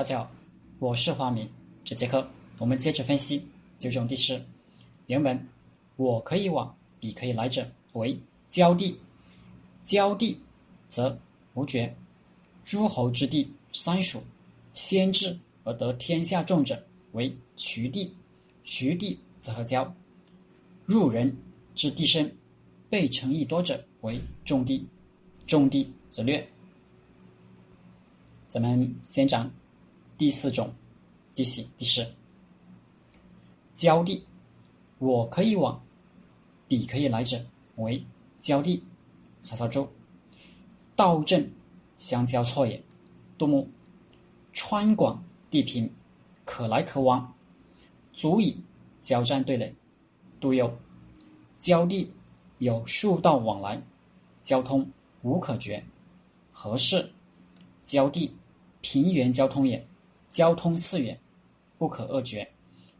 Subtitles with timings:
[0.00, 0.30] 大家好，
[0.78, 1.46] 我是花明。
[1.84, 3.46] 这节课我们接着分析
[3.78, 4.42] 九种地势。
[5.08, 5.46] 原文：
[5.96, 8.18] 我可以往，彼可以来者，为
[8.48, 8.98] 交地。
[9.84, 10.40] 交地
[10.88, 11.18] 则
[11.52, 11.94] 无绝。
[12.64, 14.24] 诸侯之地，三属。
[14.72, 16.82] 先至而得天下重者，
[17.12, 18.14] 为渠地。
[18.64, 19.94] 渠地则合交。
[20.86, 21.36] 入人
[21.74, 22.34] 之地深，
[22.88, 24.86] 备城邑多者，为重地。
[25.46, 26.48] 重地则略。
[28.48, 29.52] 咱们先讲。
[30.20, 30.70] 第四种
[31.32, 32.06] 地形地势，
[33.74, 34.22] 交地，
[34.98, 35.82] 我可以往，
[36.68, 37.42] 彼可以来者，
[37.76, 38.04] 为
[38.38, 38.84] 交地。
[39.40, 39.88] 曹操注：
[40.94, 41.50] 道正
[41.96, 42.82] 相交错也。
[43.38, 43.66] 杜牧：
[44.52, 45.90] 川广地平，
[46.44, 47.34] 可来可往，
[48.12, 48.60] 足以
[49.00, 49.74] 交战对垒。
[50.38, 50.70] 杜佑：
[51.58, 52.12] 交地
[52.58, 53.82] 有数道往来，
[54.42, 54.86] 交通
[55.22, 55.82] 无可绝。
[56.52, 57.10] 何事？
[57.86, 58.36] 交地
[58.82, 59.82] 平原交通也。
[60.30, 61.18] 交通四远，
[61.76, 62.48] 不可遏绝。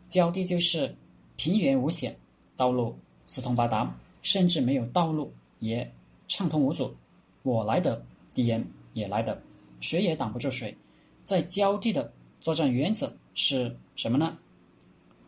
[0.09, 0.95] 交地就是
[1.37, 2.15] 平原无险，
[2.57, 5.91] 道路四通八达，甚至没有道路也
[6.29, 6.95] 畅通无阻。
[7.43, 8.05] 我来得，
[8.35, 9.41] 敌人也来得，
[9.81, 10.77] 谁也挡不住谁。
[11.25, 14.37] 在交地的作战原则是什么呢？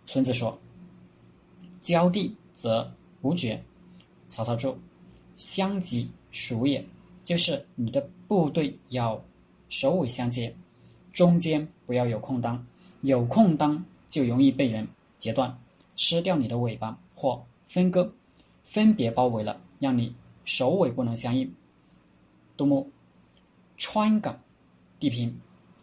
[0.04, 0.58] 孙子说
[1.80, 3.62] ：“交地则无绝。”
[4.26, 4.76] 曹操注
[5.36, 6.84] ：“相急属也，
[7.22, 9.22] 就是你的部队要
[9.68, 10.52] 首尾相接。”
[11.12, 12.66] 中间不要有空当，
[13.02, 14.88] 有空当就容易被人
[15.18, 15.58] 截断，
[15.94, 18.10] 吃掉你的尾巴或分割，
[18.64, 21.52] 分别包围了，让你首尾不能相应。
[22.56, 22.90] 杜牧：
[23.76, 24.40] 川港
[24.98, 25.38] 地平，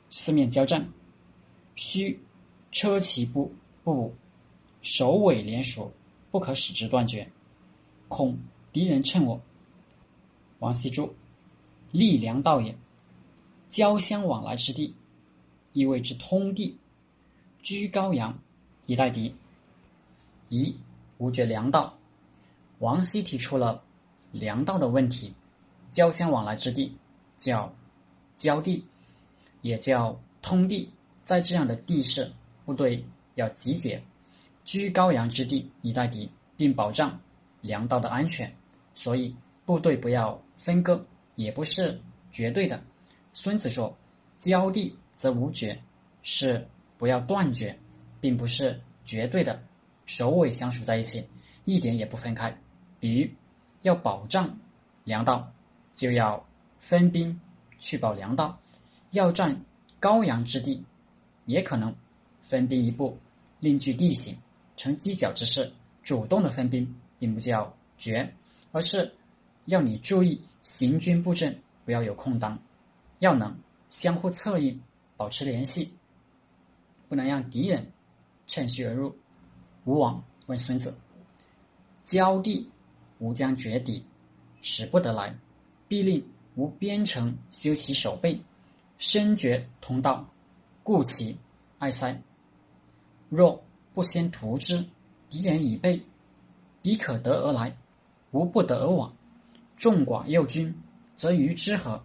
[0.09, 0.87] 四面交战，
[1.75, 2.19] 须
[2.71, 3.51] 车骑不
[3.83, 4.13] 不伍，
[4.81, 5.91] 首尾连属，
[6.31, 7.29] 不可使之断绝，
[8.07, 8.37] 恐
[8.73, 9.39] 敌人趁我。
[10.59, 11.13] 王羲注：
[11.93, 12.75] 溧梁道也，
[13.67, 14.95] 交相往来之地。
[15.73, 16.77] 意谓之通地，
[17.61, 18.37] 居高阳
[18.85, 19.33] 以待敌。
[20.49, 20.75] 夷
[21.17, 21.95] 无绝粮道。
[22.79, 23.83] 王羲提出了
[24.31, 25.33] 粮道的问题。
[25.91, 26.95] 交相往来之地
[27.35, 27.73] 叫
[28.37, 28.85] 交地，
[29.61, 30.87] 也叫通地。
[31.23, 32.31] 在这样的地势，
[32.63, 33.03] 部队
[33.35, 33.99] 要集结，
[34.65, 37.19] 居高阳之地以待敌，并保障
[37.61, 38.51] 粮道的安全。
[38.93, 39.35] 所以
[39.65, 41.03] 部队不要分割，
[41.35, 41.99] 也不是
[42.31, 42.79] 绝对的。
[43.33, 43.95] 孙子说
[44.37, 45.77] ：“交地。”则无绝，
[46.23, 46.65] 是
[46.97, 47.77] 不要断绝，
[48.21, 49.61] 并不是绝对的
[50.05, 51.21] 首尾相属在一起，
[51.65, 52.57] 一点也不分开。
[53.01, 53.29] 比如
[53.81, 54.57] 要保障
[55.03, 55.51] 粮道，
[55.93, 56.41] 就要
[56.79, 57.37] 分兵
[57.79, 58.57] 去保粮道；
[59.11, 59.53] 要占
[59.99, 60.81] 高阳之地，
[61.47, 61.93] 也可能
[62.41, 63.17] 分兵一部，
[63.59, 64.33] 另据地形
[64.77, 65.69] 成犄角之势，
[66.01, 68.33] 主动的分兵，并不叫绝，
[68.71, 69.13] 而是
[69.65, 71.53] 要你注意行军布阵，
[71.83, 72.57] 不要有空当，
[73.19, 73.53] 要能
[73.89, 74.81] 相互策应。
[75.19, 75.91] 保持联系，
[77.09, 77.85] 不能让敌人
[78.47, 79.13] 趁虚而入。
[79.83, 80.97] 吴王问孙子
[82.05, 82.69] ：“交地
[83.17, 84.01] 吾将绝敌，
[84.61, 85.37] 使不得来，
[85.89, 86.25] 必令
[86.55, 88.39] 吾边城修其守备，
[88.97, 90.25] 深绝通道，
[90.83, 91.37] 固其
[91.79, 92.17] 隘塞。
[93.27, 93.61] 若
[93.93, 94.81] 不先图之，
[95.29, 96.01] 敌人已备，
[96.81, 97.75] 彼可得而来，
[98.31, 99.13] 吾不得而往。
[99.75, 100.73] 众寡右军，
[101.17, 102.01] 则与之何？”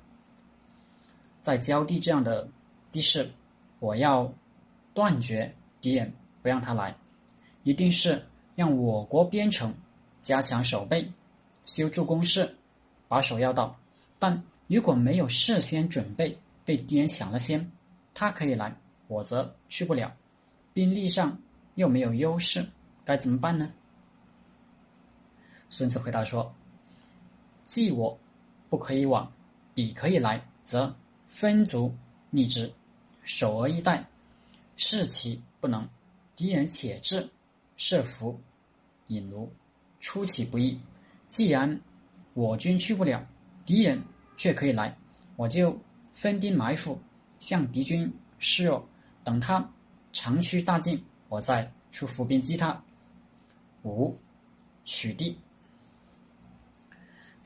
[1.40, 2.48] 在交地这样的。
[2.94, 3.28] 第四，
[3.80, 4.32] 我要
[4.92, 6.96] 断绝敌人，不让他来，
[7.64, 8.24] 一定是
[8.54, 9.74] 让我国边城
[10.22, 11.10] 加强守备，
[11.66, 12.56] 修筑工事，
[13.08, 13.76] 把守要道。
[14.16, 17.68] 但如果没有事先准备，被敌人抢了先，
[18.12, 18.72] 他可以来，
[19.08, 20.14] 我则去不了，
[20.72, 21.36] 兵力上
[21.74, 22.64] 又没有优势，
[23.04, 23.72] 该怎么办呢？
[25.68, 26.54] 孙子回答说
[27.66, 28.16] ：“既我
[28.70, 29.32] 不可以往，
[29.74, 30.94] 彼可以来，则
[31.26, 31.92] 分卒
[32.30, 32.72] 逆之。”
[33.24, 34.06] 守而易待，
[34.76, 35.88] 士其不能，
[36.36, 37.28] 敌人且至，
[37.76, 38.38] 设伏
[39.08, 39.50] 引卢，
[39.98, 40.78] 出其不意。
[41.28, 41.80] 既然
[42.34, 43.26] 我军去不了，
[43.66, 44.00] 敌人
[44.36, 44.96] 却可以来，
[45.36, 45.76] 我就
[46.12, 47.00] 分兵埋伏，
[47.40, 48.86] 向敌军示弱，
[49.24, 49.68] 等他
[50.12, 52.80] 长驱大进，我再出伏兵击他。
[53.82, 54.16] 五
[54.84, 55.38] 取地，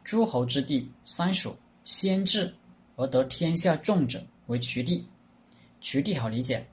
[0.04, 2.54] 诸侯之地三属，先至
[2.96, 5.06] 而得天下重者为取地。
[5.80, 6.66] 渠地好理解，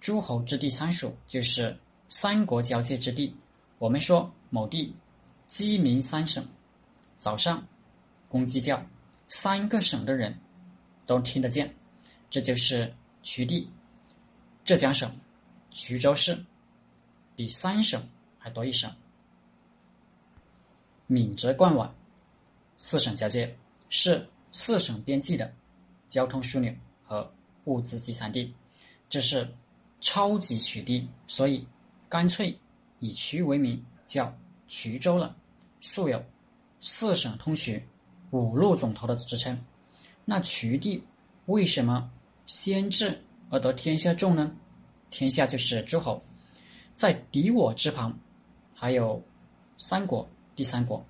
[0.00, 1.76] 诸侯之地三属就是
[2.08, 3.36] 三国交界之地。
[3.78, 4.94] 我们说某地
[5.46, 6.46] 鸡鸣三省，
[7.18, 7.66] 早上
[8.28, 8.84] 公鸡叫，
[9.28, 10.36] 三个省的人
[11.04, 11.74] 都听得见，
[12.30, 12.92] 这就是
[13.22, 13.70] 渠地。
[14.64, 15.08] 浙江省
[15.72, 16.36] 衢州市
[17.36, 18.02] 比三省
[18.38, 18.90] 还多一省。
[21.06, 21.94] 闽浙赣皖
[22.78, 23.56] 四省交界，
[23.88, 25.54] 是四省边际的
[26.08, 26.74] 交通枢纽
[27.04, 27.32] 和。
[27.66, 28.52] 物资集散地，
[29.08, 29.48] 这是
[30.00, 31.64] 超级取缔，所以
[32.08, 32.58] 干脆
[32.98, 34.36] 以渠为名，叫
[34.68, 35.36] 衢州了。
[35.80, 36.20] 素有
[36.80, 37.80] 四省通衢、
[38.30, 39.56] 五路总头的之称。
[40.24, 41.02] 那衢地
[41.46, 42.10] 为什么
[42.46, 44.50] 先至而得天下重呢？
[45.10, 46.20] 天下就是诸侯，
[46.94, 48.18] 在敌我之旁，
[48.74, 49.22] 还有
[49.78, 51.04] 三国、第三国。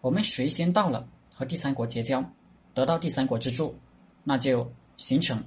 [0.00, 2.24] 我们谁先到了，和第三国结交，
[2.74, 3.74] 得到第三国之助，
[4.24, 5.42] 那就形成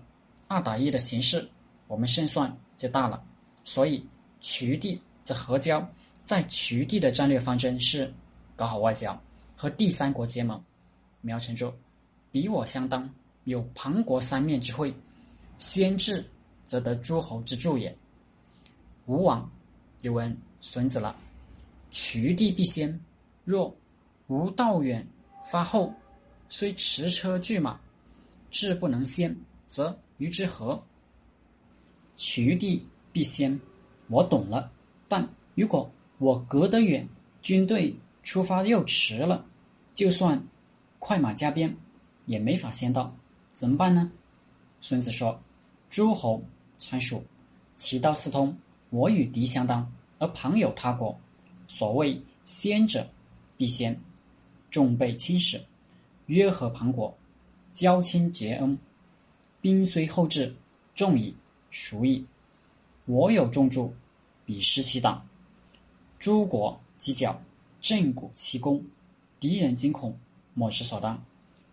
[0.50, 1.48] 二打一的形式，
[1.86, 3.24] 我们胜算就大了。
[3.64, 4.04] 所以，
[4.42, 5.88] 渠地这合交，
[6.26, 8.12] 在渠地的战略方针是
[8.56, 9.18] 搞好外交，
[9.56, 10.60] 和第三国结盟，
[11.22, 11.72] 苗成柱。
[12.32, 13.08] 比我相当，
[13.44, 14.92] 有庞国三面之会，
[15.60, 16.26] 先至
[16.66, 17.96] 则得诸侯之助也。
[19.06, 19.48] 吴王
[20.02, 21.16] 又问孙子了
[21.92, 23.00] ：“渠地必先，
[23.46, 23.72] 若
[24.28, 25.08] 吴道远
[25.46, 25.94] 发后，
[26.50, 27.80] 虽驰车拒马，
[28.50, 29.36] 志不能先，
[29.68, 30.82] 则于之何？”
[32.16, 33.60] 衢地必先，
[34.08, 34.72] 我懂了。
[35.08, 37.08] 但如果我隔得远，
[37.42, 39.44] 军队出发又迟了，
[39.96, 40.42] 就算
[41.00, 41.76] 快马加鞭。
[42.26, 43.12] 也没法先到，
[43.54, 44.12] 怎么办呢？
[44.82, 45.42] 孙子说
[45.90, 46.40] ：“诸侯
[46.78, 47.26] 参属，
[47.76, 48.56] 其道四通。
[48.92, 51.20] 我与敌相当，而旁有他国。
[51.68, 53.10] 所谓先者，
[53.58, 54.00] 必先。
[54.70, 55.60] 众被侵蚀，
[56.28, 57.12] 约和旁国，
[57.74, 58.78] 交亲结恩。
[59.62, 60.56] 兵虽后至，
[60.96, 61.36] 众矣，
[61.72, 62.26] 孰矣？
[63.06, 63.94] 我有众助，
[64.46, 65.26] 彼失其党。
[66.18, 67.42] 诸国犄角，
[67.82, 68.84] 振鼓其功，
[69.40, 70.18] 敌人惊恐，
[70.54, 71.22] 莫之所当。”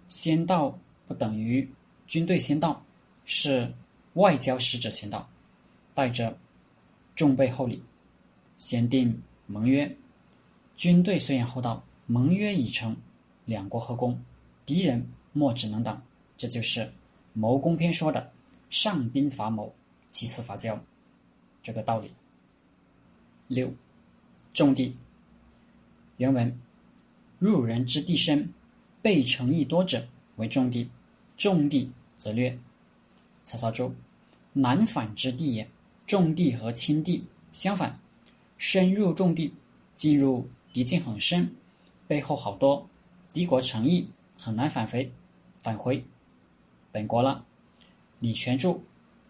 [0.09, 1.69] 先到不等于
[2.07, 2.81] 军队先到，
[3.25, 3.73] 是
[4.15, 5.29] 外交使者先到，
[5.95, 6.39] 带着
[7.17, 7.83] 重备厚礼，
[8.57, 9.97] 先定盟约。
[10.77, 12.97] 军队虽然后到，盟约已成，
[13.47, 14.21] 两国合攻，
[14.65, 16.01] 敌人莫只能挡。
[16.37, 16.81] 这就是
[17.37, 18.33] 《谋攻篇》说的
[18.71, 19.71] “上兵伐谋，
[20.11, 20.83] 其次伐交”
[21.63, 22.11] 这个道理。
[23.47, 23.71] 六，
[24.55, 24.97] 重地。
[26.17, 26.59] 原文：
[27.39, 28.51] 入人之地深。
[29.03, 30.05] 被城邑多者
[30.37, 30.89] 为重地，
[31.37, 32.59] 重地则略。
[33.45, 33.95] 曹操注：
[34.55, 35.69] 南反之地也。
[36.07, 37.23] 重地和轻地
[37.53, 38.01] 相反，
[38.57, 39.53] 深入重地，
[39.95, 41.55] 进入敌境很深，
[42.09, 42.89] 背后好多
[43.31, 44.09] 敌国城邑，
[44.41, 45.13] 很难返回。
[45.63, 46.03] 返回
[46.97, 47.45] 本国了。
[48.21, 48.83] 李全注：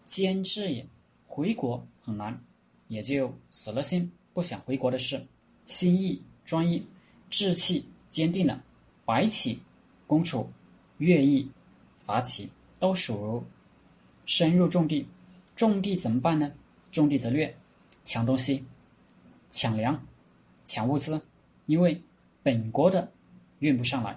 [0.06, 0.86] 坚志也，
[1.26, 2.40] 回国很难，
[2.86, 5.26] 也就死了心不想回国的事。
[5.64, 6.86] 心意专一，
[7.28, 8.62] 志气坚定了，
[9.04, 9.58] 白起。
[10.06, 10.48] 攻楚、
[10.98, 11.50] 乐毅、
[12.04, 12.48] 伐齐，
[12.78, 13.42] 都属于
[14.26, 15.04] 深入重地。
[15.56, 16.52] 重地怎么办呢？
[16.92, 17.52] 重地则略，
[18.04, 18.64] 抢东西、
[19.50, 20.00] 抢粮、
[20.66, 21.20] 抢物资，
[21.66, 22.00] 因为
[22.44, 23.10] 本国的
[23.58, 24.16] 运不上来。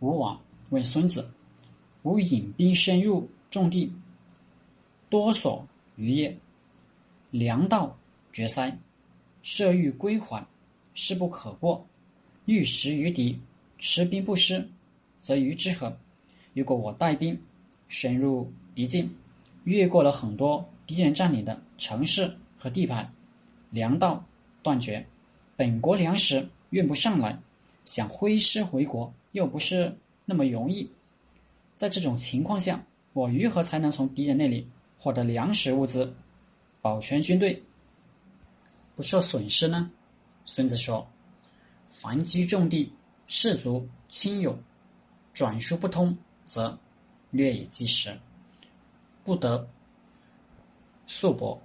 [0.00, 1.32] 吴王问孙子
[2.08, 3.92] ：“吾引兵深入重地，
[5.10, 5.66] 多所
[5.96, 6.34] 渔业，
[7.30, 7.94] 粮道
[8.32, 8.76] 绝塞，
[9.42, 10.46] 射欲归还，
[10.94, 11.86] 势不可过，
[12.46, 13.38] 欲食于敌。”
[13.80, 14.68] 持兵不失，
[15.20, 15.96] 则于之何？
[16.52, 17.40] 如果我带兵
[17.86, 19.08] 深入敌境，
[19.62, 23.08] 越过了很多敌人占领的城市和地盘，
[23.70, 24.24] 粮道
[24.64, 25.06] 断绝，
[25.54, 27.38] 本国粮食运不上来，
[27.84, 30.90] 想挥师回国又不是那么容易。
[31.78, 36.12] 在这种情况下，我如何才能从敌人那里获得粮食物资，
[36.82, 37.62] 保全军队
[38.96, 39.88] 不受损失呢？
[40.44, 41.08] 孙子说
[41.88, 42.92] ：“凡居重地。”
[43.30, 44.58] 士卒亲友
[45.34, 46.16] 转输不通，
[46.46, 46.76] 则
[47.30, 48.18] 略以计时，
[49.22, 49.68] 不得
[51.06, 51.56] 素帛，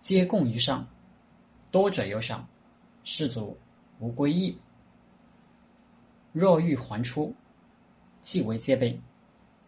[0.00, 0.88] 皆共于上，
[1.72, 2.48] 多者有赏，
[3.02, 3.58] 士卒
[3.98, 4.56] 无归意。
[6.32, 7.34] 若欲还出，
[8.22, 8.96] 即为戒备，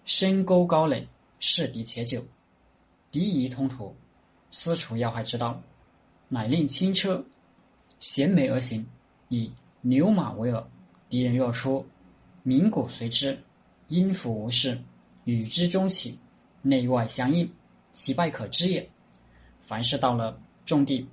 [0.04, 1.06] 深沟高垒，
[1.38, 2.24] 势敌且久，
[3.10, 3.94] 敌夷通途，
[4.50, 5.60] 私处要害之道，
[6.28, 7.24] 乃令轻车
[8.00, 8.86] 衔枚而行，
[9.28, 10.64] 以牛马为饵。
[11.08, 11.86] 敌人若出，
[12.42, 13.38] 鸣鼓随之，
[13.88, 14.80] 音符无事，
[15.24, 16.18] 与之中起，
[16.62, 17.50] 内外相应，
[17.92, 18.88] 其败可知也。
[19.60, 21.06] 凡是到了重地，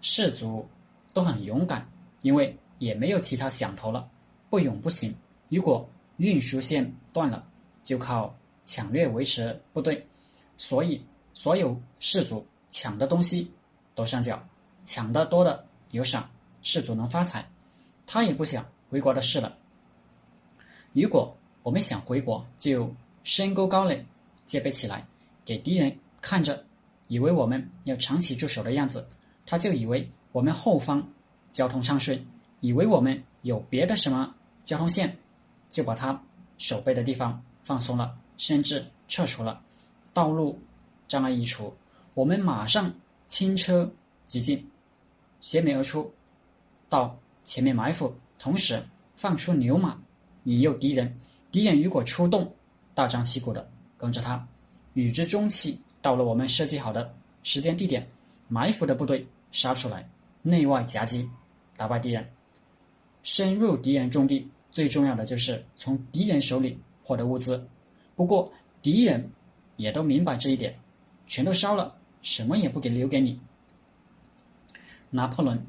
[0.00, 0.66] 士卒
[1.12, 1.86] 都很勇敢，
[2.22, 4.08] 因为也没有其他想头了，
[4.48, 5.14] 不勇不行。
[5.48, 7.46] 如果运输线断了，
[7.84, 8.34] 就靠
[8.64, 10.06] 抢掠维持部队，
[10.56, 13.50] 所以所有士卒抢的东西
[13.94, 14.42] 都上缴，
[14.84, 16.28] 抢得多的有赏，
[16.62, 17.48] 士卒能发财。
[18.06, 18.64] 他也不想。
[18.92, 19.56] 回国的事了。
[20.92, 24.04] 如果我们想回国，就深沟高垒，
[24.44, 25.06] 戒备起来，
[25.46, 26.62] 给敌人看着，
[27.08, 29.08] 以为我们要长期驻守的样子，
[29.46, 31.02] 他就以为我们后方
[31.50, 32.22] 交通畅顺，
[32.60, 35.16] 以为我们有别的什么交通线，
[35.70, 36.22] 就把他
[36.58, 39.60] 守备的地方放松了，甚至撤除了，
[40.12, 40.58] 道路
[41.08, 41.74] 障碍一除，
[42.14, 42.92] 我们马上
[43.28, 43.90] 轻车
[44.26, 44.68] 疾进，
[45.40, 46.12] 斜面而出，
[46.88, 48.82] 到前面埋伏，同时
[49.16, 49.96] 放出牛马，
[50.44, 51.18] 引诱敌人。
[51.50, 52.52] 敌人如果出动，
[52.94, 54.46] 大张旗鼓的跟着他，
[54.94, 58.06] 与之中期到了我们设计好的时间地点，
[58.48, 60.08] 埋伏的部队杀出来，
[60.42, 61.28] 内外夹击，
[61.76, 62.26] 打败敌人，
[63.22, 64.48] 深入敌人重地。
[64.70, 66.80] 最重要的就是从敌人手里
[67.12, 67.62] 获得物资。
[68.16, 68.50] 不过
[68.80, 69.30] 敌人
[69.76, 70.74] 也都明白这一点，
[71.26, 73.38] 全都烧了，什么也不给留给你。
[75.10, 75.62] 拿破仑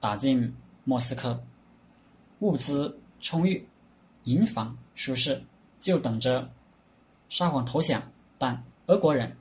[0.00, 1.42] 打进莫斯科，
[2.40, 3.66] 物资充裕，
[4.24, 5.42] 营房舒适，
[5.80, 6.46] 就等着
[7.30, 8.02] 沙皇投降。
[8.36, 9.34] 但俄国人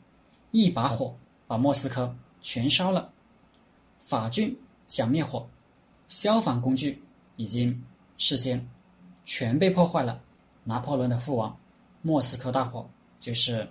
[0.51, 1.13] 一把火
[1.48, 3.12] 把莫斯科全烧了。
[4.00, 5.46] 法军想灭火，
[6.08, 7.03] 消防工具
[7.36, 7.84] 已经
[8.17, 8.65] 事先
[9.25, 10.22] 全被破坏了。
[10.63, 11.58] 拿破仑的父王，
[12.01, 12.89] 莫斯科大火
[13.20, 13.68] 就是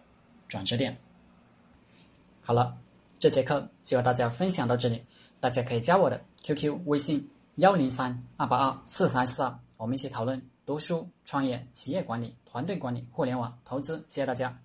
[0.49, 0.97] 转折点。
[2.41, 2.77] 好了，
[3.19, 5.05] 这节课就和大家分享到这里。
[5.41, 13.99] 大家可以加我的 QQ 微信幺零三二八二四三四二，我们一起讨论读书、创业、企业管理、团队管理、互联网投资。
[14.07, 14.57] 谢谢大家。